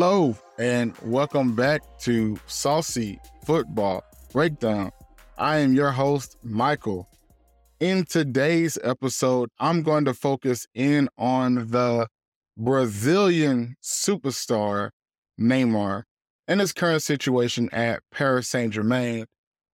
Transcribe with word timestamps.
Hello, 0.00 0.32
and 0.60 0.96
welcome 1.02 1.56
back 1.56 1.82
to 2.02 2.38
Saucy 2.46 3.18
Football 3.44 4.04
Breakdown. 4.32 4.92
I 5.36 5.56
am 5.56 5.74
your 5.74 5.90
host, 5.90 6.36
Michael. 6.44 7.08
In 7.80 8.04
today's 8.04 8.78
episode, 8.84 9.50
I'm 9.58 9.82
going 9.82 10.04
to 10.04 10.14
focus 10.14 10.68
in 10.72 11.08
on 11.18 11.70
the 11.70 12.06
Brazilian 12.56 13.74
superstar 13.82 14.90
Neymar 15.36 16.04
and 16.46 16.60
his 16.60 16.72
current 16.72 17.02
situation 17.02 17.68
at 17.72 18.04
Paris 18.12 18.48
Saint 18.48 18.74
Germain, 18.74 19.26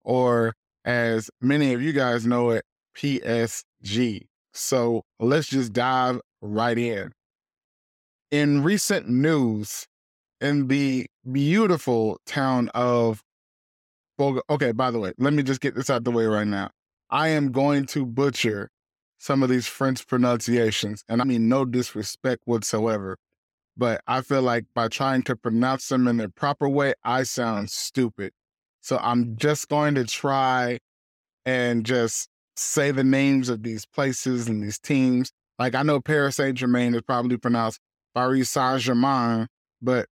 or 0.04 0.54
as 0.86 1.28
many 1.42 1.74
of 1.74 1.82
you 1.82 1.92
guys 1.92 2.24
know 2.24 2.48
it, 2.48 2.64
PSG. 2.96 4.22
So 4.54 5.02
let's 5.20 5.48
just 5.48 5.74
dive 5.74 6.18
right 6.40 6.78
in. 6.78 7.12
In 8.30 8.62
recent 8.62 9.06
news, 9.06 9.86
in 10.44 10.68
the 10.68 11.06
beautiful 11.30 12.20
town 12.26 12.68
of 12.74 13.22
Boga. 14.20 14.40
Okay, 14.50 14.72
by 14.72 14.90
the 14.90 14.98
way, 14.98 15.12
let 15.18 15.32
me 15.32 15.42
just 15.42 15.60
get 15.60 15.74
this 15.74 15.88
out 15.88 16.04
the 16.04 16.10
way 16.10 16.26
right 16.26 16.46
now. 16.46 16.70
I 17.10 17.28
am 17.28 17.50
going 17.50 17.86
to 17.86 18.04
butcher 18.04 18.70
some 19.18 19.42
of 19.42 19.48
these 19.48 19.66
French 19.66 20.06
pronunciations, 20.06 21.02
and 21.08 21.22
I 21.22 21.24
mean 21.24 21.48
no 21.48 21.64
disrespect 21.64 22.42
whatsoever. 22.44 23.16
But 23.76 24.02
I 24.06 24.20
feel 24.20 24.42
like 24.42 24.66
by 24.74 24.88
trying 24.88 25.22
to 25.22 25.34
pronounce 25.34 25.88
them 25.88 26.06
in 26.06 26.18
the 26.18 26.28
proper 26.28 26.68
way, 26.68 26.92
I 27.02 27.22
sound 27.22 27.70
stupid. 27.70 28.32
So 28.82 28.98
I'm 29.00 29.36
just 29.36 29.68
going 29.68 29.94
to 29.94 30.04
try 30.04 30.78
and 31.46 31.86
just 31.86 32.28
say 32.56 32.90
the 32.90 33.02
names 33.02 33.48
of 33.48 33.62
these 33.62 33.86
places 33.86 34.46
and 34.46 34.62
these 34.62 34.78
teams. 34.78 35.32
Like 35.58 35.74
I 35.74 35.82
know 35.82 36.00
Paris 36.00 36.36
Saint 36.36 36.58
Germain 36.58 36.94
is 36.94 37.02
probably 37.02 37.38
pronounced 37.38 37.80
Paris 38.14 38.50
Saint 38.50 38.80
Germain, 38.80 39.48
but 39.80 40.06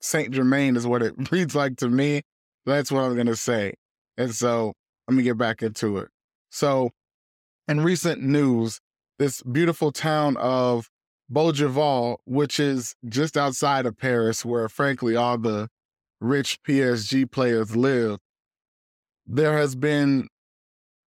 Saint 0.00 0.32
Germain 0.32 0.76
is 0.76 0.86
what 0.86 1.02
it 1.02 1.14
reads 1.32 1.54
like 1.54 1.76
to 1.78 1.88
me. 1.88 2.22
That's 2.66 2.90
what 2.90 3.02
I'm 3.02 3.26
to 3.26 3.36
say. 3.36 3.74
And 4.16 4.34
so 4.34 4.74
let 5.08 5.14
me 5.14 5.22
get 5.22 5.38
back 5.38 5.62
into 5.62 5.98
it. 5.98 6.08
So, 6.50 6.90
in 7.68 7.80
recent 7.80 8.22
news, 8.22 8.80
this 9.18 9.42
beautiful 9.42 9.92
town 9.92 10.36
of 10.36 10.88
Bougival, 11.32 12.16
which 12.24 12.58
is 12.58 12.96
just 13.08 13.36
outside 13.36 13.86
of 13.86 13.96
Paris, 13.96 14.44
where 14.44 14.68
frankly 14.68 15.14
all 15.14 15.38
the 15.38 15.68
rich 16.20 16.58
PSG 16.66 17.30
players 17.30 17.76
live, 17.76 18.18
there 19.26 19.56
has 19.56 19.76
been 19.76 20.28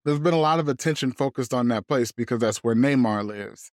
there's 0.06 0.20
been 0.20 0.34
a 0.34 0.40
lot 0.40 0.60
of 0.60 0.68
attention 0.68 1.12
focused 1.12 1.54
on 1.54 1.68
that 1.68 1.88
place 1.88 2.12
because 2.12 2.40
that's 2.40 2.60
where 2.60 2.76
Neymar 2.76 3.26
lives. 3.26 3.72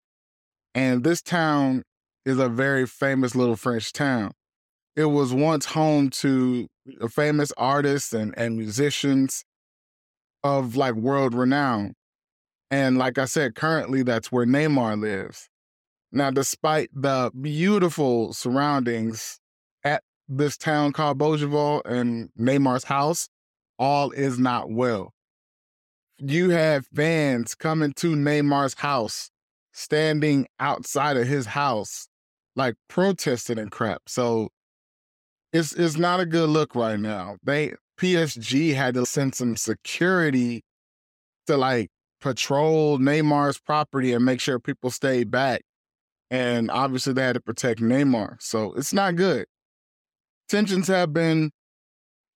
And 0.75 1.05
this 1.05 1.21
town 1.21 1.83
is 2.25 2.39
a 2.39 2.49
very 2.49 2.87
famous 2.87 3.35
little 3.35 3.57
French 3.57 3.93
town. 3.93 4.33
It 4.95 5.07
was 5.07 5.33
once 5.33 5.65
home 5.67 6.11
to 6.11 6.69
famous 7.09 7.53
artists 7.57 8.13
and, 8.13 8.35
and 8.37 8.57
musicians 8.57 9.45
of 10.45 10.77
like 10.77 10.95
world 10.95 11.35
renown. 11.35 11.95
And 12.71 12.99
like 12.99 13.19
I 13.19 13.25
said, 13.25 13.55
currently 13.55 14.03
that's 14.03 14.31
where 14.31 14.47
Neymar 14.47 15.01
lives. 15.01 15.49
Now, 16.11 16.31
despite 16.31 16.91
the 16.93 17.31
beautiful 17.41 18.35
surroundings 18.35 19.39
at 19.83 20.03
this 20.29 20.59
town 20.59 20.93
called 20.93 21.19
Bougival 21.19 21.81
and 21.87 22.29
Neymar's 22.39 22.85
house, 22.85 23.29
all 23.79 24.11
is 24.11 24.39
not 24.39 24.71
well. 24.71 25.13
You 26.19 26.51
have 26.51 26.87
fans 26.95 27.55
coming 27.55 27.95
to 27.95 28.15
Neymar's 28.15 28.75
house, 28.75 29.31
standing 29.73 30.47
outside 30.61 31.17
of 31.17 31.27
his 31.27 31.47
house, 31.47 32.09
like 32.55 32.75
protesting 32.89 33.59
and 33.59 33.71
crap. 33.71 34.03
So 34.07 34.51
it's 35.53 35.73
it's 35.73 35.97
not 35.97 36.21
a 36.21 36.27
good 36.27 36.49
look 36.49 36.75
right 36.75 36.99
now. 36.99 37.37
They 37.43 37.75
PSG 37.99 38.75
had 38.75 38.95
to 38.95 39.07
send 39.07 39.35
some 39.35 39.57
security 39.57 40.63
to 41.47 41.57
like 41.57 41.91
patrol 42.21 42.99
Neymar's 42.99 43.59
property 43.59 44.13
and 44.13 44.25
make 44.25 44.41
sure 44.41 44.59
people 44.59 44.91
stayed 44.91 45.31
back. 45.31 45.63
And 46.31 46.71
obviously 46.71 47.13
they 47.13 47.23
had 47.23 47.35
to 47.35 47.41
protect 47.41 47.81
Neymar. 47.81 48.37
So 48.41 48.73
it's 48.73 48.93
not 48.93 49.17
good. 49.17 49.47
Tensions 50.49 50.89
have 50.89 51.13
been 51.13 51.51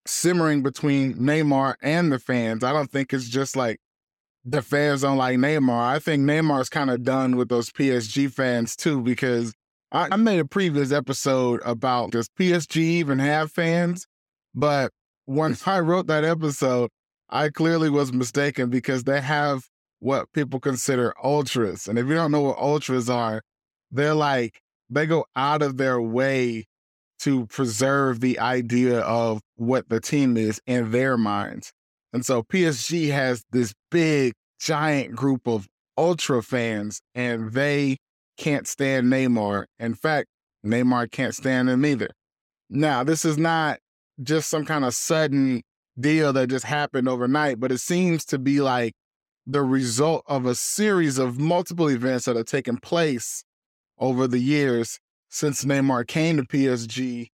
simmering 0.06 0.62
between 0.62 1.14
Neymar 1.14 1.76
and 1.82 2.12
the 2.12 2.18
fans. 2.18 2.62
I 2.62 2.72
don't 2.72 2.90
think 2.90 3.12
it's 3.12 3.28
just 3.28 3.56
like 3.56 3.78
the 4.44 4.62
fans 4.62 5.02
don't 5.02 5.16
like 5.16 5.38
Neymar. 5.38 5.94
I 5.94 5.98
think 5.98 6.22
Neymar's 6.22 6.68
kind 6.68 6.90
of 6.90 7.02
done 7.02 7.36
with 7.36 7.48
those 7.48 7.70
PSG 7.70 8.30
fans 8.30 8.76
too 8.76 9.00
because 9.00 9.54
I, 9.92 10.08
I 10.10 10.16
made 10.16 10.38
a 10.38 10.44
previous 10.44 10.92
episode 10.92 11.60
about 11.64 12.10
does 12.10 12.28
PSG 12.28 12.76
even 12.76 13.18
have 13.18 13.52
fans? 13.52 14.06
But 14.54 14.92
when 15.24 15.56
I 15.66 15.80
wrote 15.80 16.06
that 16.06 16.24
episode, 16.24 16.90
I 17.28 17.48
clearly 17.48 17.90
was 17.90 18.12
mistaken 18.12 18.70
because 18.70 19.04
they 19.04 19.20
have 19.20 19.64
what 19.98 20.32
people 20.32 20.60
consider 20.60 21.14
ultras. 21.22 21.88
And 21.88 21.98
if 21.98 22.06
you 22.06 22.14
don't 22.14 22.32
know 22.32 22.42
what 22.42 22.58
ultras 22.58 23.10
are, 23.10 23.42
they're 23.90 24.14
like, 24.14 24.60
they 24.90 25.06
go 25.06 25.24
out 25.34 25.62
of 25.62 25.76
their 25.76 26.00
way 26.00 26.66
to 27.20 27.46
preserve 27.46 28.20
the 28.20 28.38
idea 28.38 29.00
of 29.00 29.40
what 29.56 29.88
the 29.88 30.00
team 30.00 30.36
is 30.36 30.60
in 30.66 30.90
their 30.90 31.16
minds. 31.16 31.72
And 32.12 32.24
so 32.24 32.42
PSG 32.42 33.10
has 33.10 33.42
this 33.50 33.74
big, 33.90 34.34
giant 34.60 35.16
group 35.16 35.48
of 35.48 35.66
ultra 35.96 36.42
fans, 36.42 37.00
and 37.14 37.52
they 37.52 37.96
can't 38.36 38.66
stand 38.66 39.06
Neymar. 39.06 39.66
In 39.78 39.94
fact, 39.94 40.28
Neymar 40.64 41.10
can't 41.10 41.34
stand 41.34 41.68
him 41.68 41.84
either. 41.84 42.10
Now, 42.68 43.04
this 43.04 43.24
is 43.24 43.38
not 43.38 43.78
just 44.22 44.48
some 44.48 44.64
kind 44.64 44.84
of 44.84 44.94
sudden 44.94 45.62
deal 45.98 46.32
that 46.32 46.48
just 46.48 46.64
happened 46.64 47.08
overnight, 47.08 47.60
but 47.60 47.72
it 47.72 47.78
seems 47.78 48.24
to 48.26 48.38
be 48.38 48.60
like 48.60 48.94
the 49.46 49.62
result 49.62 50.24
of 50.26 50.44
a 50.44 50.54
series 50.54 51.18
of 51.18 51.38
multiple 51.38 51.88
events 51.88 52.24
that 52.24 52.36
have 52.36 52.46
taken 52.46 52.76
place 52.78 53.44
over 53.98 54.26
the 54.26 54.40
years 54.40 54.98
since 55.28 55.64
Neymar 55.64 56.06
came 56.06 56.36
to 56.36 56.42
PSG 56.42 57.28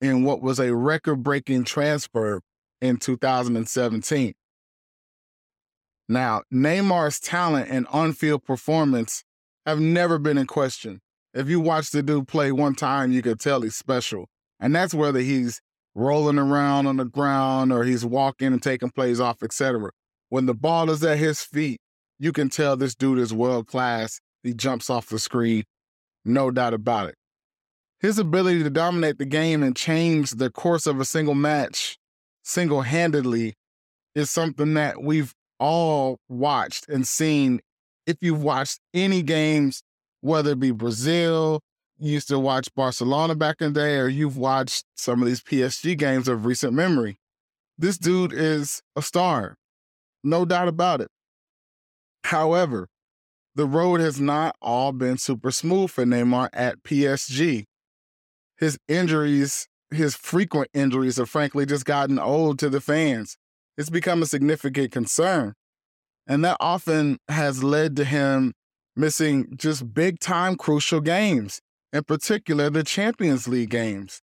in 0.00 0.24
what 0.24 0.40
was 0.40 0.58
a 0.58 0.74
record 0.74 1.22
breaking 1.22 1.64
transfer 1.64 2.40
in 2.80 2.96
2017. 2.96 4.32
Now, 6.08 6.42
Neymar's 6.52 7.20
talent 7.20 7.68
and 7.70 7.86
on 7.88 8.12
field 8.12 8.44
performance 8.44 9.24
have 9.68 9.80
never 9.80 10.18
been 10.18 10.38
in 10.38 10.46
question. 10.46 11.00
If 11.34 11.48
you 11.48 11.60
watch 11.60 11.90
the 11.90 12.02
dude 12.02 12.28
play 12.28 12.52
one 12.52 12.74
time, 12.74 13.12
you 13.12 13.22
could 13.22 13.40
tell 13.40 13.60
he's 13.62 13.76
special. 13.76 14.26
And 14.60 14.74
that's 14.74 14.94
whether 14.94 15.20
he's 15.20 15.60
rolling 15.94 16.38
around 16.38 16.86
on 16.86 16.96
the 16.96 17.04
ground 17.04 17.72
or 17.72 17.84
he's 17.84 18.04
walking 18.04 18.48
and 18.48 18.62
taking 18.62 18.90
plays 18.90 19.20
off, 19.20 19.42
etc. 19.42 19.90
When 20.28 20.46
the 20.46 20.54
ball 20.54 20.90
is 20.90 21.04
at 21.04 21.18
his 21.18 21.42
feet, 21.42 21.80
you 22.18 22.32
can 22.32 22.48
tell 22.48 22.76
this 22.76 22.94
dude 22.94 23.18
is 23.18 23.32
world 23.32 23.66
class. 23.66 24.20
He 24.42 24.54
jumps 24.54 24.90
off 24.90 25.08
the 25.08 25.18
screen, 25.18 25.64
no 26.24 26.50
doubt 26.50 26.74
about 26.74 27.10
it. 27.10 27.14
His 28.00 28.18
ability 28.18 28.62
to 28.62 28.70
dominate 28.70 29.18
the 29.18 29.24
game 29.24 29.62
and 29.62 29.76
change 29.76 30.32
the 30.32 30.50
course 30.50 30.86
of 30.86 31.00
a 31.00 31.04
single 31.04 31.34
match 31.34 31.98
single 32.42 32.82
handedly 32.82 33.54
is 34.14 34.30
something 34.30 34.74
that 34.74 35.02
we've 35.02 35.34
all 35.60 36.18
watched 36.28 36.88
and 36.88 37.06
seen 37.06 37.60
if 38.08 38.16
you've 38.22 38.42
watched 38.42 38.80
any 38.94 39.22
games, 39.22 39.82
whether 40.22 40.52
it 40.52 40.60
be 40.60 40.70
Brazil, 40.70 41.60
you 41.98 42.12
used 42.12 42.28
to 42.28 42.38
watch 42.38 42.74
Barcelona 42.74 43.34
back 43.34 43.56
in 43.60 43.74
the 43.74 43.80
day, 43.80 43.96
or 43.98 44.08
you've 44.08 44.38
watched 44.38 44.84
some 44.96 45.20
of 45.20 45.28
these 45.28 45.42
PSG 45.42 45.96
games 45.96 46.26
of 46.26 46.46
recent 46.46 46.72
memory, 46.72 47.18
this 47.76 47.98
dude 47.98 48.32
is 48.32 48.80
a 48.96 49.02
star. 49.02 49.56
No 50.24 50.46
doubt 50.46 50.68
about 50.68 51.02
it. 51.02 51.08
However, 52.24 52.88
the 53.54 53.66
road 53.66 54.00
has 54.00 54.18
not 54.18 54.56
all 54.62 54.92
been 54.92 55.18
super 55.18 55.50
smooth 55.50 55.90
for 55.90 56.04
Neymar 56.04 56.48
at 56.54 56.82
PSG. 56.82 57.64
His 58.56 58.78
injuries, 58.88 59.68
his 59.90 60.16
frequent 60.16 60.68
injuries, 60.72 61.18
have 61.18 61.28
frankly 61.28 61.66
just 61.66 61.84
gotten 61.84 62.18
old 62.18 62.58
to 62.60 62.70
the 62.70 62.80
fans. 62.80 63.36
It's 63.76 63.90
become 63.90 64.22
a 64.22 64.26
significant 64.26 64.92
concern. 64.92 65.54
And 66.28 66.44
that 66.44 66.58
often 66.60 67.18
has 67.28 67.64
led 67.64 67.96
to 67.96 68.04
him 68.04 68.52
missing 68.94 69.56
just 69.56 69.94
big 69.94 70.20
time 70.20 70.56
crucial 70.56 71.00
games, 71.00 71.60
in 71.92 72.04
particular 72.04 72.68
the 72.68 72.84
Champions 72.84 73.48
League 73.48 73.70
games. 73.70 74.20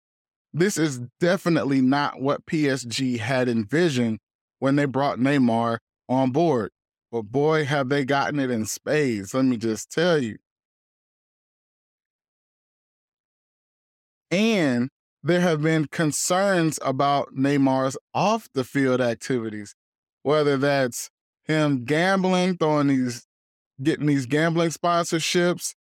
This 0.54 0.78
is 0.78 1.00
definitely 1.20 1.82
not 1.82 2.22
what 2.22 2.46
PSG 2.46 3.20
had 3.20 3.48
envisioned 3.48 4.20
when 4.60 4.76
they 4.76 4.86
brought 4.86 5.18
Neymar 5.18 5.78
on 6.10 6.32
board. 6.32 6.72
But 7.12 7.24
boy, 7.24 7.66
have 7.66 7.90
they 7.90 8.04
gotten 8.06 8.40
it 8.40 8.52
in 8.52 8.66
spades, 8.66 9.34
let 9.34 9.46
me 9.46 9.56
just 9.58 9.90
tell 9.90 10.18
you. 10.20 10.38
And 14.30 14.90
there 15.22 15.42
have 15.42 15.62
been 15.62 15.86
concerns 15.86 16.80
about 16.82 17.36
Neymar's 17.36 17.98
off 18.14 18.50
the 18.54 18.64
field 18.64 19.00
activities, 19.00 19.76
whether 20.24 20.58
that's 20.58 21.10
him 21.46 21.86
gambling, 21.86 22.58
throwing 22.58 22.88
these, 22.88 23.26
getting 23.82 24.08
these 24.08 24.26
gambling 24.26 24.70
sponsorships, 24.70 25.74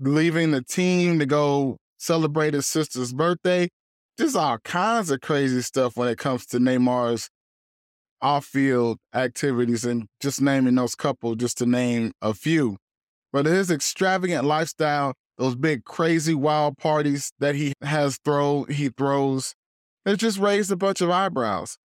leaving 0.00 0.50
the 0.50 0.62
team 0.62 1.18
to 1.18 1.26
go 1.26 1.76
celebrate 1.98 2.54
his 2.54 2.66
sister's 2.66 3.12
birthday. 3.12 3.68
Just 4.18 4.36
all 4.36 4.58
kinds 4.58 5.10
of 5.10 5.20
crazy 5.20 5.60
stuff 5.60 5.96
when 5.96 6.08
it 6.08 6.18
comes 6.18 6.46
to 6.46 6.58
Neymar's 6.58 7.28
off 8.22 8.46
field 8.46 8.98
activities 9.14 9.84
and 9.84 10.06
just 10.20 10.40
naming 10.40 10.74
those 10.74 10.94
couple, 10.94 11.34
just 11.34 11.58
to 11.58 11.66
name 11.66 12.12
a 12.22 12.32
few. 12.32 12.76
But 13.32 13.46
his 13.46 13.70
extravagant 13.70 14.44
lifestyle, 14.44 15.14
those 15.36 15.54
big 15.54 15.84
crazy 15.84 16.34
wild 16.34 16.78
parties 16.78 17.32
that 17.38 17.54
he 17.54 17.74
has 17.82 18.18
throw 18.24 18.64
he 18.64 18.88
throws, 18.88 19.54
it 20.06 20.16
just 20.16 20.38
raised 20.38 20.72
a 20.72 20.76
bunch 20.76 21.02
of 21.02 21.10
eyebrows. 21.10 21.76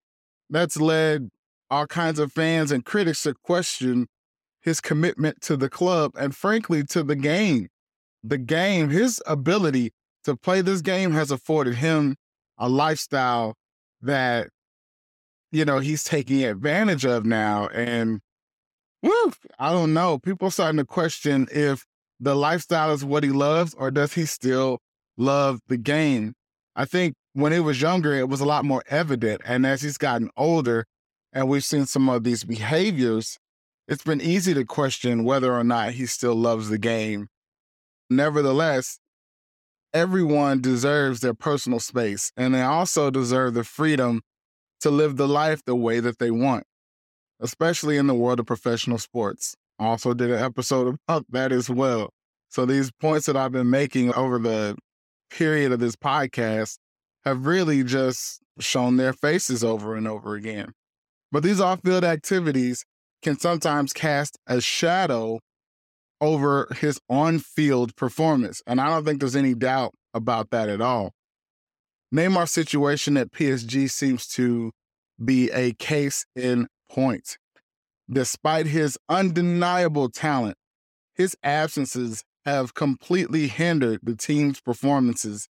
That's 0.49 0.79
led 0.79 1.29
all 1.71 1.87
kinds 1.87 2.19
of 2.19 2.31
fans 2.33 2.71
and 2.71 2.85
critics 2.85 3.23
to 3.23 3.33
question 3.33 4.07
his 4.61 4.81
commitment 4.81 5.41
to 5.41 5.57
the 5.57 5.69
club 5.69 6.11
and 6.19 6.35
frankly 6.35 6.83
to 6.83 7.01
the 7.01 7.15
game. 7.15 7.69
The 8.23 8.37
game, 8.37 8.89
his 8.89 9.21
ability 9.25 9.93
to 10.25 10.35
play 10.35 10.61
this 10.61 10.81
game 10.81 11.13
has 11.13 11.31
afforded 11.31 11.75
him 11.75 12.15
a 12.57 12.69
lifestyle 12.69 13.55
that, 14.01 14.49
you 15.51 15.65
know, 15.65 15.79
he's 15.79 16.03
taking 16.03 16.43
advantage 16.43 17.05
of 17.05 17.25
now. 17.25 17.67
And 17.69 18.19
woo, 19.01 19.31
I 19.57 19.71
don't 19.71 19.93
know. 19.93 20.19
People 20.19 20.51
starting 20.51 20.77
to 20.77 20.85
question 20.85 21.47
if 21.51 21.85
the 22.19 22.35
lifestyle 22.35 22.91
is 22.91 23.03
what 23.03 23.23
he 23.23 23.31
loves 23.31 23.73
or 23.73 23.89
does 23.89 24.13
he 24.13 24.25
still 24.25 24.79
love 25.17 25.59
the 25.67 25.77
game? 25.77 26.33
I 26.75 26.85
think 26.85 27.15
when 27.33 27.51
he 27.51 27.59
was 27.59 27.81
younger, 27.81 28.13
it 28.13 28.29
was 28.29 28.41
a 28.41 28.45
lot 28.45 28.65
more 28.65 28.83
evident. 28.87 29.41
And 29.45 29.65
as 29.65 29.81
he's 29.81 29.97
gotten 29.97 30.29
older 30.37 30.85
and 31.33 31.47
we've 31.47 31.63
seen 31.63 31.85
some 31.85 32.09
of 32.09 32.23
these 32.23 32.43
behaviors, 32.43 33.37
it's 33.87 34.03
been 34.03 34.21
easy 34.21 34.53
to 34.53 34.65
question 34.65 35.23
whether 35.23 35.53
or 35.53 35.63
not 35.63 35.93
he 35.93 36.05
still 36.05 36.35
loves 36.35 36.69
the 36.69 36.77
game. 36.77 37.27
Nevertheless, 38.09 38.99
everyone 39.93 40.61
deserves 40.61 41.21
their 41.21 41.33
personal 41.33 41.79
space, 41.79 42.31
and 42.37 42.53
they 42.53 42.61
also 42.61 43.09
deserve 43.09 43.53
the 43.53 43.63
freedom 43.63 44.21
to 44.81 44.89
live 44.89 45.17
the 45.17 45.27
life 45.27 45.63
the 45.65 45.75
way 45.75 45.99
that 45.99 46.19
they 46.19 46.31
want, 46.31 46.65
especially 47.39 47.97
in 47.97 48.07
the 48.07 48.15
world 48.15 48.39
of 48.39 48.45
professional 48.45 48.97
sports. 48.97 49.55
I 49.79 49.85
Also, 49.85 50.13
did 50.13 50.29
an 50.31 50.43
episode 50.43 50.97
about 51.07 51.25
that 51.29 51.51
as 51.51 51.69
well. 51.69 52.09
So, 52.49 52.65
these 52.65 52.91
points 52.91 53.25
that 53.25 53.37
I've 53.37 53.51
been 53.51 53.69
making 53.69 54.13
over 54.13 54.37
the 54.37 54.77
period 55.29 55.71
of 55.71 55.79
this 55.79 55.95
podcast 55.95 56.77
have 57.23 57.45
really 57.45 57.83
just 57.83 58.41
shown 58.59 58.97
their 58.97 59.13
faces 59.13 59.63
over 59.63 59.95
and 59.95 60.07
over 60.07 60.35
again. 60.35 60.73
But 61.31 61.43
these 61.43 61.61
off 61.61 61.81
field 61.83 62.03
activities 62.03 62.85
can 63.21 63.39
sometimes 63.39 63.93
cast 63.93 64.37
a 64.47 64.59
shadow 64.59 65.39
over 66.19 66.67
his 66.79 66.99
on 67.09 67.39
field 67.39 67.95
performance. 67.95 68.61
And 68.67 68.79
I 68.81 68.89
don't 68.89 69.05
think 69.05 69.19
there's 69.19 69.35
any 69.35 69.53
doubt 69.53 69.93
about 70.13 70.49
that 70.51 70.69
at 70.69 70.81
all. 70.81 71.13
Neymar's 72.13 72.51
situation 72.51 73.15
at 73.17 73.31
PSG 73.31 73.89
seems 73.89 74.27
to 74.27 74.71
be 75.23 75.49
a 75.51 75.73
case 75.73 76.25
in 76.35 76.67
point. 76.89 77.37
Despite 78.09 78.67
his 78.67 78.97
undeniable 79.07 80.09
talent, 80.09 80.57
his 81.15 81.35
absences 81.43 82.23
have 82.45 82.73
completely 82.73 83.47
hindered 83.47 83.99
the 84.03 84.15
team's 84.15 84.59
performances 84.59 85.47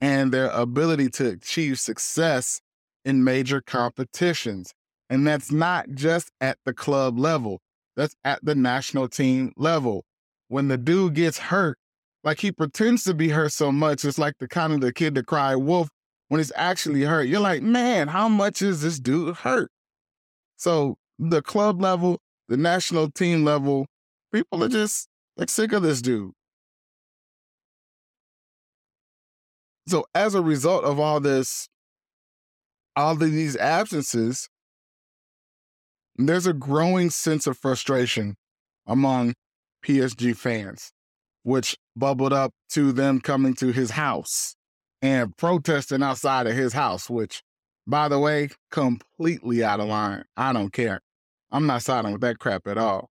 and 0.00 0.32
their 0.32 0.50
ability 0.50 1.08
to 1.08 1.30
achieve 1.30 1.80
success 1.80 2.60
in 3.04 3.24
major 3.24 3.60
competitions. 3.60 4.72
And 5.08 5.26
that's 5.26 5.52
not 5.52 5.90
just 5.94 6.30
at 6.40 6.58
the 6.64 6.74
club 6.74 7.18
level, 7.18 7.60
that's 7.96 8.14
at 8.24 8.44
the 8.44 8.54
national 8.54 9.08
team 9.08 9.52
level. 9.56 10.04
When 10.48 10.68
the 10.68 10.76
dude 10.76 11.14
gets 11.14 11.38
hurt, 11.38 11.78
like 12.24 12.40
he 12.40 12.50
pretends 12.52 13.04
to 13.04 13.14
be 13.14 13.28
hurt 13.28 13.52
so 13.52 13.70
much, 13.70 14.04
it's 14.04 14.18
like 14.18 14.34
the 14.38 14.48
kind 14.48 14.72
of 14.72 14.80
the 14.80 14.92
kid 14.92 15.14
that 15.14 15.26
cry 15.26 15.54
wolf 15.54 15.88
when 16.28 16.40
he's 16.40 16.52
actually 16.56 17.02
hurt. 17.02 17.28
You're 17.28 17.40
like, 17.40 17.62
man, 17.62 18.08
how 18.08 18.28
much 18.28 18.62
is 18.62 18.82
this 18.82 18.98
dude 18.98 19.36
hurt? 19.36 19.70
So 20.56 20.96
the 21.18 21.42
club 21.42 21.80
level, 21.80 22.18
the 22.48 22.56
national 22.56 23.10
team 23.10 23.44
level, 23.44 23.86
people 24.32 24.64
are 24.64 24.68
just 24.68 25.08
like 25.36 25.48
sick 25.48 25.72
of 25.72 25.82
this 25.82 26.02
dude. 26.02 26.32
So 29.88 30.06
as 30.14 30.34
a 30.34 30.42
result 30.42 30.84
of 30.84 30.98
all 30.98 31.20
this, 31.20 31.68
all 32.96 33.12
of 33.12 33.20
these 33.20 33.56
absences, 33.56 34.48
there's 36.18 36.46
a 36.46 36.52
growing 36.52 37.10
sense 37.10 37.46
of 37.46 37.58
frustration 37.58 38.36
among 38.86 39.34
PSG 39.84 40.36
fans, 40.36 40.92
which 41.42 41.76
bubbled 41.94 42.32
up 42.32 42.52
to 42.70 42.92
them 42.92 43.20
coming 43.20 43.54
to 43.54 43.72
his 43.72 43.90
house 43.90 44.56
and 45.02 45.36
protesting 45.36 46.02
outside 46.02 46.46
of 46.46 46.54
his 46.54 46.72
house, 46.72 47.10
which, 47.10 47.42
by 47.86 48.08
the 48.08 48.18
way, 48.18 48.48
completely 48.70 49.62
out 49.62 49.80
of 49.80 49.88
line. 49.88 50.24
I 50.36 50.52
don't 50.52 50.72
care. 50.72 51.00
I'm 51.50 51.66
not 51.66 51.82
siding 51.82 52.12
with 52.12 52.22
that 52.22 52.38
crap 52.38 52.66
at 52.66 52.78
all. 52.78 53.10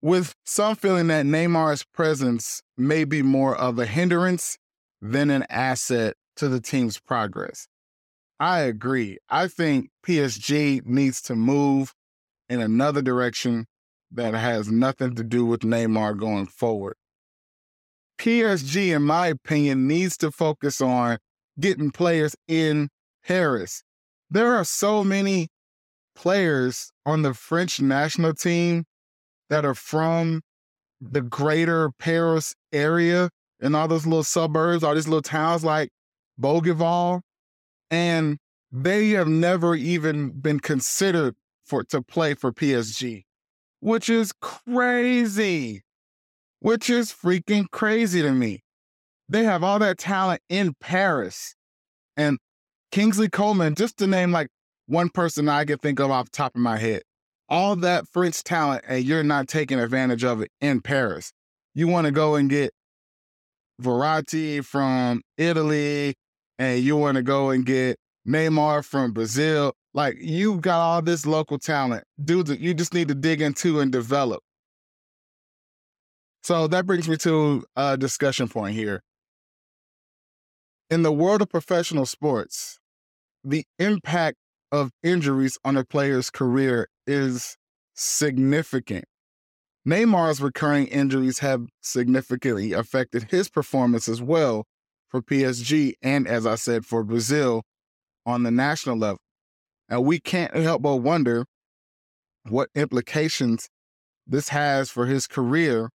With 0.00 0.34
some 0.44 0.76
feeling 0.76 1.08
that 1.08 1.26
Neymar's 1.26 1.84
presence 1.84 2.62
may 2.76 3.04
be 3.04 3.22
more 3.22 3.56
of 3.56 3.78
a 3.78 3.86
hindrance 3.86 4.56
than 5.02 5.30
an 5.30 5.44
asset 5.50 6.14
to 6.36 6.48
the 6.48 6.60
team's 6.60 6.98
progress. 6.98 7.66
I 8.38 8.60
agree. 8.60 9.18
I 9.28 9.48
think 9.48 9.90
PSG 10.06 10.84
needs 10.84 11.22
to 11.22 11.34
move 11.34 11.94
in 12.48 12.60
another 12.60 13.02
direction 13.02 13.66
that 14.10 14.34
has 14.34 14.70
nothing 14.70 15.14
to 15.14 15.24
do 15.24 15.44
with 15.44 15.60
Neymar 15.60 16.18
going 16.18 16.46
forward. 16.46 16.96
PSG, 18.18 18.94
in 18.94 19.02
my 19.02 19.28
opinion, 19.28 19.86
needs 19.86 20.16
to 20.18 20.30
focus 20.30 20.80
on 20.80 21.18
getting 21.58 21.90
players 21.90 22.36
in 22.46 22.88
Paris. 23.24 23.82
There 24.30 24.54
are 24.54 24.64
so 24.64 25.02
many 25.02 25.48
players 26.14 26.90
on 27.04 27.22
the 27.22 27.34
French 27.34 27.80
national 27.80 28.34
team 28.34 28.84
that 29.50 29.64
are 29.64 29.74
from 29.74 30.42
the 31.00 31.20
greater 31.20 31.90
Paris 31.98 32.54
area 32.72 33.28
and 33.60 33.76
all 33.76 33.88
those 33.88 34.06
little 34.06 34.24
suburbs, 34.24 34.82
all 34.82 34.94
these 34.94 35.08
little 35.08 35.22
towns 35.22 35.64
like 35.64 35.90
Bougival 36.40 37.20
and 37.90 38.38
they 38.72 39.10
have 39.10 39.28
never 39.28 39.74
even 39.74 40.30
been 40.30 40.60
considered 40.60 41.34
for 41.64 41.84
to 41.84 42.02
play 42.02 42.34
for 42.34 42.52
PSG, 42.52 43.24
which 43.80 44.08
is 44.08 44.32
crazy. 44.40 45.82
Which 46.60 46.88
is 46.88 47.12
freaking 47.12 47.70
crazy 47.70 48.22
to 48.22 48.32
me. 48.32 48.64
They 49.28 49.44
have 49.44 49.62
all 49.62 49.78
that 49.80 49.98
talent 49.98 50.40
in 50.48 50.74
Paris. 50.80 51.54
And 52.16 52.38
Kingsley 52.90 53.28
Coman, 53.28 53.74
just 53.74 53.98
to 53.98 54.06
name 54.06 54.32
like 54.32 54.48
one 54.86 55.10
person 55.10 55.48
I 55.48 55.64
can 55.64 55.78
think 55.78 56.00
of 56.00 56.10
off 56.10 56.26
the 56.26 56.36
top 56.36 56.54
of 56.54 56.62
my 56.62 56.78
head. 56.78 57.02
All 57.48 57.76
that 57.76 58.08
French 58.08 58.42
talent, 58.42 58.84
and 58.88 59.04
you're 59.04 59.22
not 59.22 59.48
taking 59.48 59.78
advantage 59.78 60.24
of 60.24 60.40
it 60.40 60.50
in 60.60 60.80
Paris. 60.80 61.32
You 61.74 61.88
want 61.88 62.06
to 62.06 62.10
go 62.10 62.34
and 62.34 62.48
get 62.48 62.72
Verratti 63.80 64.64
from 64.64 65.22
Italy, 65.36 66.14
and 66.58 66.80
you 66.82 66.96
want 66.96 67.16
to 67.16 67.22
go 67.22 67.50
and 67.50 67.64
get 67.64 67.98
Neymar 68.26 68.84
from 68.84 69.12
Brazil. 69.12 69.74
Like 69.94 70.16
you 70.20 70.60
got 70.60 70.80
all 70.80 71.02
this 71.02 71.24
local 71.26 71.58
talent, 71.58 72.04
dudes 72.22 72.50
you 72.50 72.74
just 72.74 72.92
need 72.92 73.08
to 73.08 73.14
dig 73.14 73.40
into 73.40 73.80
and 73.80 73.90
develop. 73.90 74.42
So 76.42 76.66
that 76.68 76.86
brings 76.86 77.08
me 77.08 77.16
to 77.18 77.64
a 77.74 77.96
discussion 77.96 78.48
point 78.48 78.74
here. 78.74 79.02
In 80.90 81.02
the 81.02 81.12
world 81.12 81.42
of 81.42 81.48
professional 81.48 82.06
sports, 82.06 82.78
the 83.42 83.64
impact 83.78 84.36
of 84.70 84.90
injuries 85.02 85.58
on 85.64 85.76
a 85.76 85.84
player's 85.84 86.30
career 86.30 86.88
is 87.06 87.56
significant. 87.94 89.06
Neymar's 89.88 90.40
recurring 90.40 90.86
injuries 90.88 91.38
have 91.40 91.66
significantly 91.80 92.72
affected 92.72 93.28
his 93.30 93.48
performance 93.48 94.08
as 94.08 94.20
well 94.20 94.66
for 95.08 95.22
PSG 95.22 95.94
and, 96.02 96.26
as 96.26 96.46
I 96.46 96.56
said, 96.56 96.84
for 96.84 97.02
Brazil 97.04 97.62
on 98.24 98.42
the 98.42 98.50
national 98.50 98.96
level. 98.96 99.20
And 99.88 100.04
we 100.04 100.18
can't 100.18 100.54
help 100.54 100.82
but 100.82 100.96
wonder 100.96 101.46
what 102.48 102.68
implications 102.74 103.68
this 104.26 104.48
has 104.48 104.90
for 104.90 105.06
his 105.06 105.26
career 105.26 105.90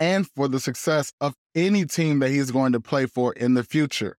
and 0.00 0.26
for 0.34 0.48
the 0.48 0.58
success 0.58 1.12
of 1.20 1.34
any 1.54 1.84
team 1.84 2.18
that 2.20 2.30
he's 2.30 2.50
going 2.50 2.72
to 2.72 2.80
play 2.80 3.06
for 3.06 3.32
in 3.34 3.54
the 3.54 3.62
future. 3.62 4.16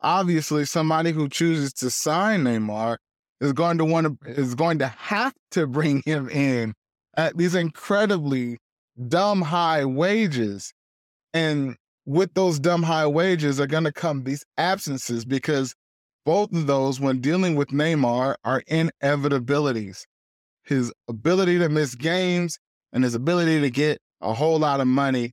Obviously, 0.00 0.64
somebody 0.64 1.12
who 1.12 1.28
chooses 1.28 1.72
to 1.74 1.88
sign 1.88 2.44
Neymar 2.44 2.96
is 3.40 3.52
going 3.52 3.78
to 3.78 3.84
want 3.84 4.20
to 4.20 4.30
is 4.30 4.54
going 4.54 4.78
to 4.80 4.88
have 4.88 5.32
to 5.52 5.66
bring 5.66 6.02
him 6.04 6.28
in 6.28 6.74
at 7.16 7.36
these 7.36 7.54
incredibly 7.54 8.58
dumb 9.08 9.42
high 9.42 9.84
wages. 9.84 10.72
And 11.32 11.76
with 12.04 12.34
those 12.34 12.58
dumb 12.58 12.82
high 12.82 13.06
wages 13.06 13.60
are 13.60 13.66
going 13.66 13.84
to 13.84 13.92
come 13.92 14.24
these 14.24 14.44
absences 14.58 15.24
because 15.24 15.74
both 16.24 16.52
of 16.52 16.66
those, 16.66 17.00
when 17.00 17.20
dealing 17.20 17.56
with 17.56 17.68
Neymar, 17.68 18.36
are 18.44 18.62
inevitabilities. 18.70 20.04
His 20.64 20.92
ability 21.08 21.58
to 21.58 21.68
miss 21.68 21.94
games 21.94 22.58
and 22.92 23.02
his 23.02 23.14
ability 23.14 23.60
to 23.60 23.70
get 23.70 23.98
a 24.20 24.32
whole 24.32 24.58
lot 24.58 24.80
of 24.80 24.86
money 24.86 25.32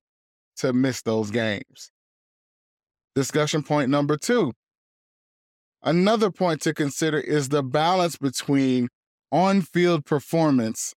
to 0.58 0.74
miss 0.74 1.02
those 1.04 1.30
games. 1.30 1.92
Discussion 3.16 3.64
point 3.64 3.90
number 3.90 4.18
two. 4.18 4.54
Another 5.84 6.32
point 6.32 6.62
to 6.62 6.74
consider 6.74 7.20
is 7.20 7.50
the 7.50 7.64
balance 7.64 8.18
between 8.18 8.90
on 9.32 9.62
field 9.62 10.06
performance 10.06 10.94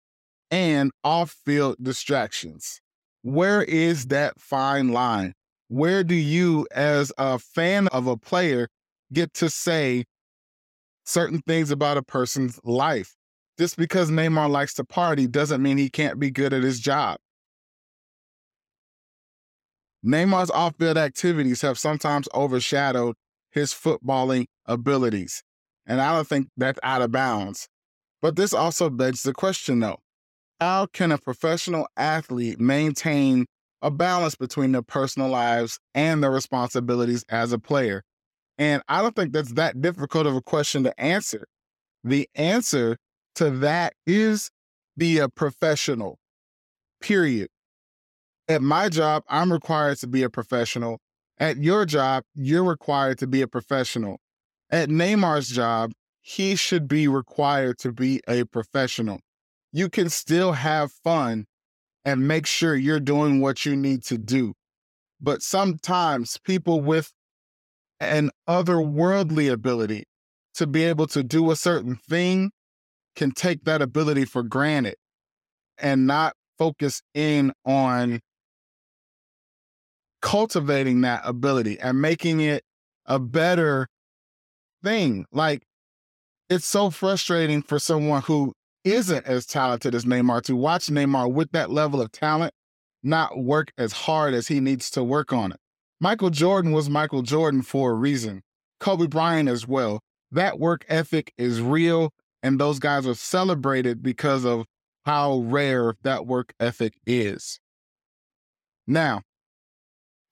and 0.49 0.91
off 1.03 1.35
field 1.45 1.77
distractions. 1.81 2.81
Where 3.21 3.61
is 3.63 4.07
that 4.07 4.39
fine 4.39 4.89
line? 4.89 5.33
Where 5.71 6.03
do 6.03 6.15
you, 6.15 6.67
as 6.71 7.13
a 7.17 7.39
fan 7.39 7.87
of 7.87 8.05
a 8.05 8.17
player, 8.17 8.67
get 9.13 9.33
to 9.35 9.49
say 9.49 10.03
certain 11.05 11.41
things 11.47 11.71
about 11.71 11.95
a 11.95 12.03
person's 12.03 12.59
life? 12.65 13.15
Just 13.57 13.77
because 13.77 14.11
Neymar 14.11 14.49
likes 14.49 14.73
to 14.73 14.83
party 14.83 15.27
doesn't 15.27 15.61
mean 15.61 15.77
he 15.77 15.89
can't 15.89 16.19
be 16.19 16.29
good 16.29 16.51
at 16.51 16.61
his 16.61 16.81
job. 16.81 17.19
Neymar's 20.05 20.51
off 20.51 20.75
field 20.77 20.97
activities 20.97 21.61
have 21.61 21.79
sometimes 21.79 22.27
overshadowed 22.33 23.15
his 23.51 23.71
footballing 23.71 24.47
abilities, 24.65 25.41
and 25.85 26.01
I 26.01 26.13
don't 26.13 26.27
think 26.27 26.49
that's 26.57 26.81
out 26.83 27.01
of 27.01 27.13
bounds. 27.13 27.69
But 28.21 28.35
this 28.35 28.53
also 28.53 28.89
begs 28.89 29.23
the 29.23 29.31
question 29.31 29.79
though 29.79 29.99
how 30.59 30.87
can 30.87 31.13
a 31.13 31.17
professional 31.17 31.87
athlete 31.95 32.59
maintain 32.59 33.45
a 33.81 33.91
balance 33.91 34.35
between 34.35 34.71
their 34.71 34.81
personal 34.81 35.29
lives 35.29 35.79
and 35.93 36.23
their 36.23 36.31
responsibilities 36.31 37.25
as 37.29 37.51
a 37.51 37.59
player? 37.59 38.03
And 38.57 38.83
I 38.87 39.01
don't 39.01 39.15
think 39.15 39.33
that's 39.33 39.53
that 39.53 39.81
difficult 39.81 40.27
of 40.27 40.35
a 40.35 40.41
question 40.41 40.83
to 40.83 40.99
answer. 40.99 41.47
The 42.03 42.29
answer 42.35 42.97
to 43.35 43.49
that 43.49 43.93
is 44.05 44.51
be 44.97 45.17
a 45.17 45.29
professional, 45.29 46.19
period. 47.01 47.49
At 48.47 48.61
my 48.61 48.89
job, 48.89 49.23
I'm 49.29 49.51
required 49.51 49.97
to 49.99 50.07
be 50.07 50.23
a 50.23 50.29
professional. 50.29 50.99
At 51.39 51.57
your 51.57 51.85
job, 51.85 52.23
you're 52.35 52.63
required 52.63 53.17
to 53.19 53.27
be 53.27 53.41
a 53.41 53.47
professional. 53.47 54.19
At 54.69 54.89
Neymar's 54.89 55.49
job, 55.49 55.91
he 56.21 56.55
should 56.55 56.87
be 56.87 57.07
required 57.07 57.79
to 57.79 57.91
be 57.91 58.21
a 58.27 58.43
professional 58.45 59.21
you 59.71 59.89
can 59.89 60.09
still 60.09 60.51
have 60.53 60.91
fun 60.91 61.45
and 62.03 62.27
make 62.27 62.45
sure 62.45 62.75
you're 62.75 62.99
doing 62.99 63.41
what 63.41 63.65
you 63.65 63.75
need 63.75 64.03
to 64.03 64.17
do. 64.17 64.53
But 65.19 65.41
sometimes 65.41 66.37
people 66.43 66.81
with 66.81 67.11
an 67.99 68.31
otherworldly 68.49 69.51
ability 69.51 70.05
to 70.55 70.67
be 70.67 70.83
able 70.83 71.07
to 71.07 71.23
do 71.23 71.51
a 71.51 71.55
certain 71.55 71.95
thing 71.95 72.51
can 73.15 73.31
take 73.31 73.63
that 73.65 73.81
ability 73.81 74.25
for 74.25 74.41
granted 74.43 74.95
and 75.77 76.07
not 76.07 76.33
focus 76.57 77.01
in 77.13 77.53
on 77.65 78.19
cultivating 80.21 81.01
that 81.01 81.21
ability 81.23 81.79
and 81.79 82.01
making 82.01 82.39
it 82.39 82.63
a 83.05 83.19
better 83.19 83.87
thing. 84.83 85.25
Like, 85.31 85.63
it's 86.49 86.67
so 86.67 86.89
frustrating 86.89 87.61
for 87.61 87.79
someone 87.79 88.21
who 88.23 88.53
isn't 88.83 89.25
as 89.25 89.45
talented 89.45 89.93
as 89.95 90.05
Neymar 90.05 90.41
to 90.43 90.55
watch 90.55 90.87
Neymar 90.87 91.31
with 91.31 91.51
that 91.51 91.69
level 91.69 92.01
of 92.01 92.11
talent 92.11 92.53
not 93.03 93.37
work 93.37 93.71
as 93.77 93.91
hard 93.93 94.33
as 94.33 94.47
he 94.47 94.59
needs 94.59 94.89
to 94.91 95.03
work 95.03 95.33
on 95.33 95.51
it. 95.51 95.59
Michael 95.99 96.29
Jordan 96.29 96.71
was 96.71 96.89
Michael 96.89 97.21
Jordan 97.21 97.61
for 97.61 97.91
a 97.91 97.95
reason. 97.95 98.41
Kobe 98.79 99.07
Bryant 99.07 99.49
as 99.49 99.67
well. 99.67 100.01
That 100.31 100.59
work 100.59 100.85
ethic 100.87 101.33
is 101.37 101.61
real, 101.61 102.13
and 102.41 102.59
those 102.59 102.79
guys 102.79 103.05
are 103.05 103.15
celebrated 103.15 104.01
because 104.01 104.45
of 104.45 104.65
how 105.05 105.39
rare 105.39 105.95
that 106.03 106.25
work 106.25 106.53
ethic 106.59 106.93
is. 107.05 107.59
Now, 108.87 109.21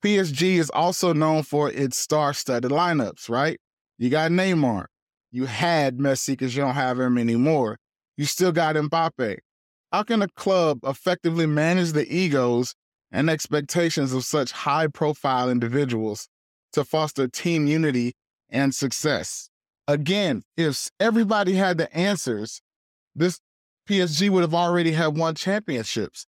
PSG 0.04 0.58
is 0.58 0.70
also 0.70 1.14
known 1.14 1.44
for 1.44 1.70
its 1.70 1.98
star 1.98 2.34
studded 2.34 2.72
lineups, 2.72 3.30
right? 3.30 3.60
You 3.98 4.10
got 4.10 4.32
Neymar. 4.32 4.86
You 5.32 5.46
had 5.46 5.98
Messi 5.98 6.30
because 6.30 6.56
you 6.56 6.64
don't 6.64 6.76
have 6.76 7.00
him 7.00 7.18
anymore 7.18 7.78
you 8.20 8.26
still 8.26 8.52
got 8.52 8.76
Mbappe. 8.76 9.38
How 9.94 10.04
can 10.04 10.22
a 10.22 10.28
club 10.28 10.80
effectively 10.84 11.46
manage 11.46 11.94
the 11.94 12.06
egos 12.14 12.76
and 13.14 13.30
expectations 13.30 14.12
of 14.12 14.26
such 14.26 14.52
high 14.52 14.88
profile 14.88 15.50
individuals 15.50 16.28
to 16.74 16.84
foster 16.84 17.30
team 17.30 17.66
unity 17.66 18.12
and 18.50 18.76
success? 18.76 19.50
Again, 19.88 20.44
if 20.58 20.90
everybody 21.00 21.54
had 21.54 21.78
the 21.78 21.92
answers, 21.96 22.62
this 23.16 23.40
PSG 23.88 24.30
would 24.30 24.42
have 24.42 24.54
already 24.54 24.92
had 24.92 25.16
won 25.18 25.34
championships. 25.34 26.28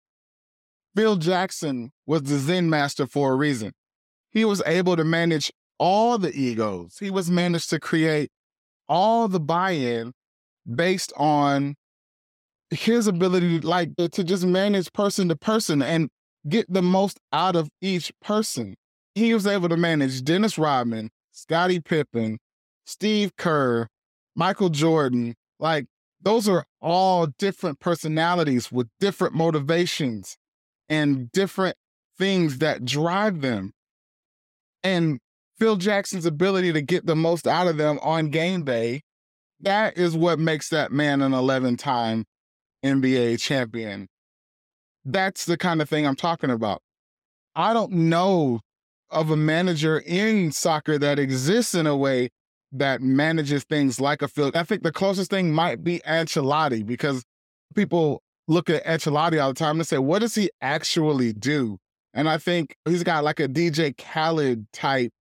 Phil 0.95 1.17
Jackson 1.17 1.91
was 2.05 2.23
the 2.23 2.37
Zen 2.37 2.69
master 2.69 3.05
for 3.05 3.33
a 3.33 3.35
reason. 3.35 3.73
He 4.29 4.45
was 4.45 4.63
able 4.65 4.95
to 4.95 5.03
manage 5.03 5.51
all 5.77 6.17
the 6.17 6.33
egos. 6.33 6.99
He 7.01 7.11
was 7.11 7.29
managed 7.29 7.69
to 7.71 7.81
create 7.81 8.31
all 8.87 9.27
the 9.27 9.41
buy-in 9.41 10.13
based 10.73 11.11
on 11.17 11.75
his 12.71 13.05
ability 13.05 13.59
like 13.59 13.95
to 13.97 14.23
just 14.23 14.45
manage 14.45 14.91
person 14.93 15.27
to 15.29 15.35
person 15.35 15.81
and 15.81 16.09
get 16.47 16.71
the 16.71 16.81
most 16.81 17.19
out 17.31 17.55
of 17.55 17.69
each 17.81 18.11
person. 18.21 18.75
He 19.13 19.33
was 19.33 19.45
able 19.45 19.69
to 19.69 19.77
manage 19.77 20.23
Dennis 20.23 20.57
Rodman, 20.57 21.09
Scottie 21.31 21.81
Pippen, 21.81 22.39
Steve 22.85 23.35
Kerr, 23.35 23.87
Michael 24.35 24.69
Jordan. 24.69 25.35
Like 25.59 25.85
those 26.21 26.47
are 26.47 26.65
all 26.81 27.27
different 27.37 27.79
personalities 27.79 28.71
with 28.71 28.87
different 28.99 29.35
motivations 29.35 30.37
and 30.87 31.31
different 31.31 31.75
things 32.17 32.59
that 32.59 32.85
drive 32.85 33.41
them. 33.41 33.73
And 34.83 35.19
Phil 35.59 35.75
Jackson's 35.75 36.25
ability 36.25 36.73
to 36.73 36.81
get 36.81 37.05
the 37.05 37.15
most 37.15 37.47
out 37.47 37.67
of 37.67 37.77
them 37.77 37.99
on 38.01 38.29
game 38.29 38.63
day, 38.63 39.01
that 39.59 39.97
is 39.97 40.15
what 40.15 40.39
makes 40.39 40.69
that 40.69 40.91
man 40.91 41.21
an 41.21 41.33
11 41.33 41.77
time 41.77 42.25
NBA 42.83 43.39
champion. 43.39 44.07
That's 45.05 45.45
the 45.45 45.57
kind 45.57 45.81
of 45.81 45.89
thing 45.89 46.05
I'm 46.05 46.15
talking 46.15 46.49
about. 46.49 46.81
I 47.55 47.73
don't 47.73 47.91
know 47.91 48.59
of 49.09 49.29
a 49.29 49.35
manager 49.35 49.99
in 49.99 50.51
soccer 50.51 50.97
that 50.97 51.19
exists 51.19 51.75
in 51.75 51.85
a 51.85 51.95
way 51.95 52.29
that 52.71 53.01
manages 53.01 53.63
things 53.65 53.99
like 53.99 54.21
a 54.21 54.27
Phil. 54.27 54.51
I 54.55 54.63
think 54.63 54.83
the 54.83 54.91
closest 54.91 55.29
thing 55.29 55.51
might 55.51 55.83
be 55.83 55.99
Ancelotti 56.07 56.85
because 56.85 57.23
people 57.75 58.21
look 58.47 58.69
at 58.69 58.85
Ancelotti 58.85 59.41
all 59.41 59.49
the 59.49 59.59
time 59.59 59.79
and 59.79 59.87
say, 59.87 59.97
what 59.97 60.19
does 60.19 60.35
he 60.35 60.49
actually 60.61 61.33
do? 61.33 61.77
And 62.13 62.29
I 62.29 62.37
think 62.37 62.75
he's 62.85 63.03
got 63.03 63.23
like 63.23 63.39
a 63.39 63.47
DJ 63.47 63.97
Khaled 63.97 64.71
type 64.71 65.11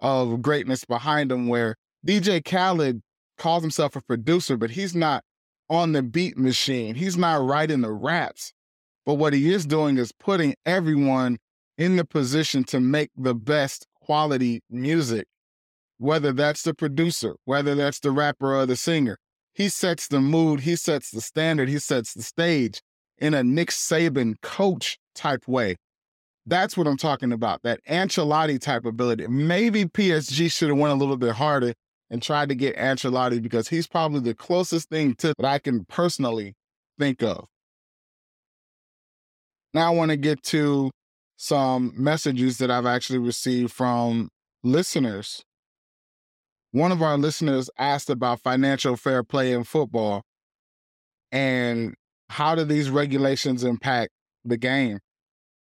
of 0.00 0.40
greatness 0.40 0.84
behind 0.84 1.30
him 1.30 1.48
where 1.48 1.76
DJ 2.06 2.42
Khaled 2.44 3.00
calls 3.36 3.62
himself 3.62 3.96
a 3.96 4.02
producer, 4.02 4.56
but 4.56 4.70
he's 4.70 4.94
not 4.94 5.22
on 5.70 5.92
the 5.92 6.02
beat 6.02 6.36
machine. 6.36 6.96
He's 6.96 7.16
not 7.16 7.42
writing 7.42 7.80
the 7.80 7.92
raps. 7.92 8.52
But 9.06 9.14
what 9.14 9.32
he 9.32 9.52
is 9.52 9.64
doing 9.64 9.96
is 9.96 10.12
putting 10.12 10.54
everyone 10.66 11.38
in 11.78 11.96
the 11.96 12.04
position 12.04 12.64
to 12.64 12.80
make 12.80 13.10
the 13.16 13.34
best 13.34 13.86
quality 14.02 14.60
music, 14.68 15.26
whether 15.98 16.32
that's 16.32 16.62
the 16.62 16.74
producer, 16.74 17.36
whether 17.44 17.74
that's 17.74 18.00
the 18.00 18.10
rapper 18.10 18.54
or 18.54 18.66
the 18.66 18.76
singer. 18.76 19.16
He 19.54 19.68
sets 19.68 20.08
the 20.08 20.20
mood, 20.20 20.60
he 20.60 20.76
sets 20.76 21.10
the 21.10 21.20
standard, 21.20 21.68
he 21.68 21.78
sets 21.78 22.12
the 22.12 22.22
stage 22.22 22.82
in 23.18 23.32
a 23.32 23.42
Nick 23.42 23.70
Saban 23.70 24.34
coach 24.42 24.98
type 25.14 25.46
way. 25.48 25.76
That's 26.46 26.76
what 26.76 26.86
I'm 26.86 26.96
talking 26.96 27.32
about, 27.32 27.62
that 27.62 27.80
Ancelotti 27.88 28.60
type 28.60 28.84
ability. 28.84 29.26
Maybe 29.28 29.84
PSG 29.84 30.50
should 30.50 30.68
have 30.68 30.78
went 30.78 30.92
a 30.92 30.96
little 30.96 31.16
bit 31.16 31.32
harder 31.32 31.74
and 32.10 32.22
tried 32.22 32.48
to 32.48 32.54
get 32.54 32.76
Ancelotti 32.76 33.40
because 33.40 33.68
he's 33.68 33.86
probably 33.86 34.20
the 34.20 34.34
closest 34.34 34.88
thing 34.88 35.14
to 35.16 35.32
that 35.38 35.46
I 35.46 35.58
can 35.58 35.84
personally 35.84 36.54
think 36.98 37.22
of. 37.22 37.46
Now 39.72 39.86
I 39.86 39.94
want 39.94 40.10
to 40.10 40.16
get 40.16 40.42
to 40.44 40.90
some 41.36 41.92
messages 41.96 42.58
that 42.58 42.70
I've 42.70 42.86
actually 42.86 43.20
received 43.20 43.72
from 43.72 44.28
listeners. 44.64 45.42
One 46.72 46.92
of 46.92 47.02
our 47.02 47.16
listeners 47.16 47.70
asked 47.78 48.10
about 48.10 48.40
financial 48.40 48.96
fair 48.96 49.22
play 49.22 49.52
in 49.52 49.64
football 49.64 50.22
and 51.32 51.94
how 52.28 52.54
do 52.54 52.64
these 52.64 52.90
regulations 52.90 53.64
impact 53.64 54.10
the 54.44 54.56
game? 54.56 54.98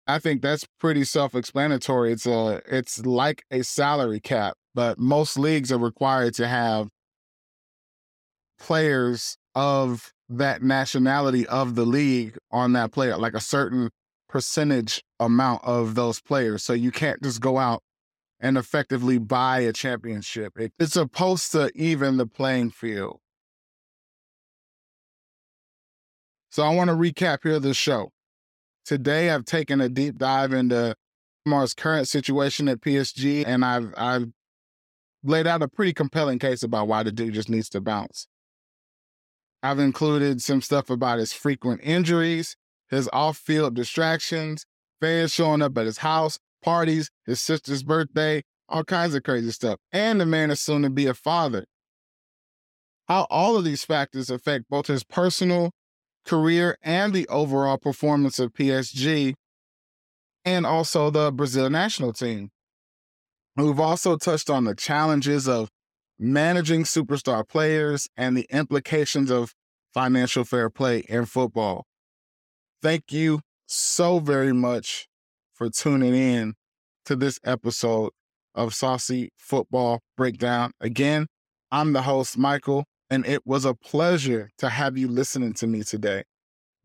I 0.06 0.18
think 0.18 0.42
that's 0.42 0.66
pretty 0.78 1.04
self-explanatory. 1.04 2.12
It's 2.12 2.26
a 2.26 2.60
it's 2.66 3.04
like 3.06 3.42
a 3.50 3.62
salary 3.62 4.20
cap 4.20 4.54
but 4.74 4.98
most 4.98 5.38
leagues 5.38 5.72
are 5.72 5.78
required 5.78 6.34
to 6.34 6.46
have 6.46 6.88
players 8.58 9.36
of 9.54 10.12
that 10.28 10.62
nationality 10.62 11.46
of 11.46 11.74
the 11.74 11.84
league 11.84 12.38
on 12.50 12.72
that 12.74 12.92
player, 12.92 13.16
like 13.16 13.34
a 13.34 13.40
certain 13.40 13.90
percentage 14.28 15.02
amount 15.18 15.64
of 15.64 15.96
those 15.96 16.20
players. 16.20 16.62
So 16.62 16.72
you 16.72 16.92
can't 16.92 17.20
just 17.22 17.40
go 17.40 17.58
out 17.58 17.82
and 18.38 18.56
effectively 18.56 19.18
buy 19.18 19.60
a 19.60 19.72
championship. 19.72 20.58
It, 20.58 20.72
it's 20.78 20.92
supposed 20.92 21.50
to 21.52 21.70
even 21.74 22.16
the 22.16 22.26
playing 22.26 22.70
field. 22.70 23.20
So 26.50 26.62
I 26.62 26.74
want 26.74 26.90
to 26.90 26.96
recap 26.96 27.38
here 27.42 27.58
the 27.58 27.74
show. 27.74 28.12
Today 28.84 29.30
I've 29.30 29.44
taken 29.44 29.80
a 29.80 29.88
deep 29.88 30.16
dive 30.16 30.52
into 30.52 30.96
Mar's 31.46 31.74
current 31.74 32.08
situation 32.08 32.68
at 32.68 32.80
PSG, 32.80 33.44
and 33.46 33.64
I've 33.64 33.94
I've 33.96 34.28
laid 35.22 35.46
out 35.46 35.62
a 35.62 35.68
pretty 35.68 35.92
compelling 35.92 36.38
case 36.38 36.62
about 36.62 36.88
why 36.88 37.02
the 37.02 37.12
dude 37.12 37.34
just 37.34 37.48
needs 37.48 37.68
to 37.70 37.80
bounce. 37.80 38.26
I've 39.62 39.78
included 39.78 40.40
some 40.40 40.62
stuff 40.62 40.88
about 40.88 41.18
his 41.18 41.32
frequent 41.32 41.80
injuries, 41.84 42.56
his 42.88 43.08
off-field 43.12 43.74
distractions, 43.74 44.64
fans 45.00 45.32
showing 45.32 45.62
up 45.62 45.76
at 45.76 45.86
his 45.86 45.98
house, 45.98 46.38
parties, 46.62 47.10
his 47.26 47.40
sister's 47.40 47.82
birthday, 47.82 48.42
all 48.68 48.84
kinds 48.84 49.14
of 49.14 49.22
crazy 49.22 49.50
stuff. 49.50 49.78
And 49.92 50.20
the 50.20 50.26
man 50.26 50.50
is 50.50 50.60
soon 50.60 50.82
to 50.82 50.90
be 50.90 51.06
a 51.06 51.14
father. 51.14 51.66
How 53.08 53.26
all 53.28 53.56
of 53.56 53.64
these 53.64 53.84
factors 53.84 54.30
affect 54.30 54.70
both 54.70 54.86
his 54.86 55.04
personal 55.04 55.72
career 56.24 56.76
and 56.82 57.12
the 57.12 57.26
overall 57.28 57.76
performance 57.76 58.38
of 58.38 58.52
PSG 58.52 59.34
and 60.44 60.64
also 60.64 61.10
the 61.10 61.32
Brazil 61.32 61.68
national 61.68 62.12
team. 62.12 62.50
We've 63.60 63.80
also 63.80 64.16
touched 64.16 64.48
on 64.48 64.64
the 64.64 64.74
challenges 64.74 65.46
of 65.46 65.70
managing 66.18 66.84
superstar 66.84 67.46
players 67.46 68.08
and 68.16 68.36
the 68.36 68.46
implications 68.50 69.30
of 69.30 69.54
financial 69.92 70.44
fair 70.44 70.70
play 70.70 71.00
in 71.08 71.26
football. 71.26 71.86
Thank 72.82 73.12
you 73.12 73.40
so 73.66 74.18
very 74.18 74.52
much 74.52 75.08
for 75.52 75.68
tuning 75.68 76.14
in 76.14 76.54
to 77.04 77.16
this 77.16 77.38
episode 77.44 78.12
of 78.54 78.74
Saucy 78.74 79.30
Football 79.36 80.00
Breakdown. 80.16 80.72
Again, 80.80 81.26
I'm 81.70 81.92
the 81.92 82.02
host, 82.02 82.38
Michael, 82.38 82.84
and 83.10 83.26
it 83.26 83.46
was 83.46 83.64
a 83.64 83.74
pleasure 83.74 84.50
to 84.58 84.68
have 84.70 84.96
you 84.96 85.08
listening 85.08 85.52
to 85.54 85.66
me 85.66 85.82
today. 85.82 86.24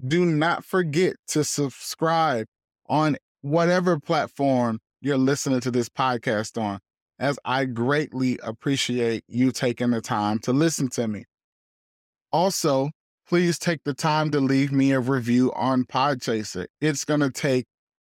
Do 0.05 0.25
not 0.25 0.65
forget 0.65 1.15
to 1.29 1.44
subscribe 1.44 2.48
on 2.88 3.17
whatever 3.41 4.00
platform 4.00 4.79
you're 5.02 5.18
listening 5.18 5.60
to 5.62 5.72
this 5.72 5.90
podcast 5.90 6.62
on, 6.62 6.80
as 7.20 7.40
I 7.46 7.66
greatly 7.66 8.40
appreciate 8.44 9.24
you 9.28 9.52
taking 9.52 9.92
the 9.92 10.02
time 10.02 10.40
to 10.40 10.54
listen 10.54 10.90
to 10.92 11.08
me. 11.08 11.25
Also, 12.32 12.90
please 13.28 13.58
take 13.58 13.84
the 13.84 13.94
time 13.94 14.32
to 14.32 14.40
leave 14.40 14.72
me 14.72 14.92
a 14.92 15.00
review 15.00 15.52
on 15.54 15.86
Podchaser. 15.86 16.68
It's 16.82 17.06
going 17.06 17.22
to 17.22 17.32
take 17.32 17.66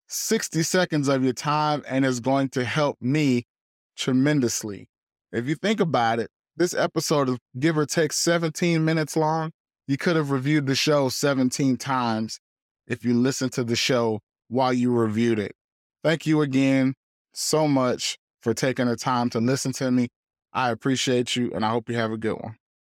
60 0.09 0.62
seconds 0.62 1.09
of 1.09 1.25
your 1.25 1.33
time 1.33 1.83
and 1.88 2.05
is 2.05 2.21
going 2.21 2.49
to 2.50 2.64
help 2.64 2.97
me 3.00 3.45
tremendously. 3.97 4.88
If 5.33 5.47
you 5.47 5.55
think 5.55 5.81
about 5.81 6.19
it, 6.19 6.31
this 6.57 6.75
episode 6.75 7.28
is 7.28 7.38
give 7.59 7.76
or 7.76 7.87
take 7.87 8.12
17 8.12 8.85
minutes 8.85 9.16
long. 9.16 9.52
You 9.87 9.97
could 9.97 10.16
have 10.16 10.31
reviewed 10.31 10.66
the 10.66 10.75
show 10.75 11.09
17 11.09 11.76
times 11.76 12.40
if 12.87 13.05
you 13.05 13.14
listened 13.14 13.52
to 13.52 13.64
the 13.64 13.76
show 13.76 14.21
while 14.49 14.73
you 14.73 14.93
reviewed 14.93 15.38
it. 15.38 15.55
Thank 16.07 16.25
you 16.25 16.41
again 16.41 16.95
so 17.35 17.67
much 17.67 18.17
for 18.41 18.55
taking 18.55 18.87
the 18.87 18.95
time 18.95 19.29
to 19.31 19.41
listen 19.41 19.73
to 19.73 19.91
me. 19.91 20.07
I 20.53 20.71
appreciate 20.71 21.35
you 21.35 21.51
and 21.53 21.65
I 21.65 21.71
hope 21.71 21.89
you 21.89 21.97
have 21.97 22.13
a 22.13 22.17
good 22.17 22.35
one. 22.41 22.55